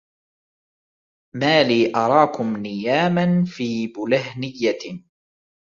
مالي 1.33 1.95
أراكم 1.95 2.57
نياماً 2.57 3.43
في 3.45 3.87
بلهنيّة 3.87 5.03